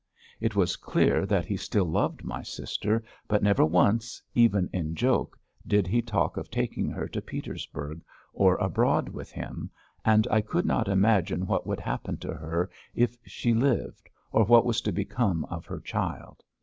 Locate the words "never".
3.43-3.63